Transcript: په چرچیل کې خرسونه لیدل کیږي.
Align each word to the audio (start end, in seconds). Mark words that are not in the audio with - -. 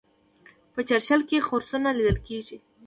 په 0.73 0.79
چرچیل 0.87 1.21
کې 1.29 1.45
خرسونه 1.47 1.89
لیدل 1.97 2.17
کیږي. 2.27 2.57